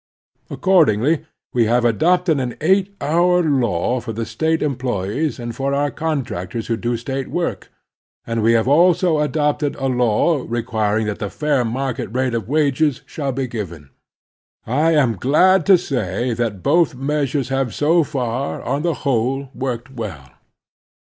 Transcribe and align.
Accordingly, 0.49 1.25
we 1.53 1.65
have 1.65 1.85
adopted 1.85 2.39
an 2.39 2.55
eight 2.59 2.95
hour 2.99 3.43
law 3.43 3.99
for 3.99 4.13
the 4.13 4.25
State 4.25 4.63
employees 4.63 5.37
and 5.37 5.55
for 5.55 5.75
all 5.75 5.91
contractors 5.91 6.65
who 6.65 6.75
do 6.75 6.97
State 6.97 7.27
work, 7.27 7.69
and 8.25 8.41
we 8.41 8.53
have 8.53 8.67
also 8.67 9.19
adopted 9.19 9.75
a 9.75 9.85
law 9.85 10.43
requiring 10.47 11.05
that 11.05 11.19
the 11.19 11.29
fair 11.29 11.63
market 11.63 12.09
rate 12.11 12.33
of 12.33 12.49
wages 12.49 13.03
shall 13.05 13.31
be 13.31 13.45
given. 13.45 13.91
I 14.65 14.93
am 14.95 15.17
glad 15.17 15.67
to 15.67 15.77
say 15.77 16.33
that 16.33 16.63
both 16.63 16.95
measures 16.95 17.49
have 17.49 17.71
so 17.75 18.03
far, 18.03 18.59
on 18.63 18.81
the 18.81 18.95
whole, 19.05 19.51
worked 19.53 19.91
well. 19.93 20.31